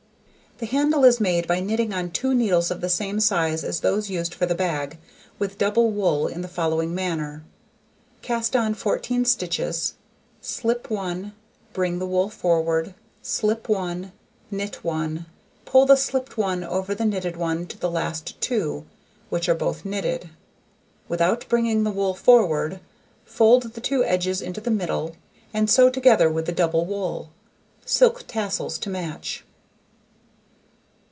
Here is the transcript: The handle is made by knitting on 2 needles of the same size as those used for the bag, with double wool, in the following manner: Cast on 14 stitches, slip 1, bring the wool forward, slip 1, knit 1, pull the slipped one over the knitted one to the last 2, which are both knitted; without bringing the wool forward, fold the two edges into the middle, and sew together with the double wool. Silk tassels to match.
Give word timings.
The 0.59 0.67
handle 0.67 1.03
is 1.05 1.19
made 1.19 1.47
by 1.47 1.59
knitting 1.59 1.91
on 1.91 2.11
2 2.11 2.35
needles 2.35 2.69
of 2.69 2.81
the 2.81 2.89
same 2.89 3.19
size 3.19 3.63
as 3.63 3.79
those 3.79 4.11
used 4.11 4.35
for 4.35 4.45
the 4.45 4.53
bag, 4.53 4.99
with 5.39 5.57
double 5.57 5.89
wool, 5.89 6.27
in 6.27 6.41
the 6.41 6.47
following 6.47 6.93
manner: 6.93 7.43
Cast 8.21 8.55
on 8.55 8.75
14 8.75 9.25
stitches, 9.25 9.95
slip 10.39 10.91
1, 10.91 11.33
bring 11.73 11.97
the 11.97 12.05
wool 12.05 12.29
forward, 12.29 12.93
slip 13.23 13.67
1, 13.69 14.11
knit 14.51 14.83
1, 14.83 15.25
pull 15.65 15.87
the 15.87 15.97
slipped 15.97 16.37
one 16.37 16.63
over 16.63 16.93
the 16.93 17.05
knitted 17.05 17.37
one 17.37 17.65
to 17.65 17.79
the 17.79 17.89
last 17.89 18.39
2, 18.41 18.85
which 19.31 19.49
are 19.49 19.55
both 19.55 19.83
knitted; 19.83 20.29
without 21.09 21.49
bringing 21.49 21.83
the 21.83 21.89
wool 21.89 22.13
forward, 22.13 22.79
fold 23.25 23.73
the 23.73 23.81
two 23.81 24.03
edges 24.03 24.43
into 24.43 24.61
the 24.61 24.69
middle, 24.69 25.15
and 25.55 25.71
sew 25.71 25.89
together 25.89 26.29
with 26.29 26.45
the 26.45 26.51
double 26.51 26.85
wool. 26.85 27.31
Silk 27.83 28.25
tassels 28.27 28.77
to 28.77 28.91
match. 28.91 29.43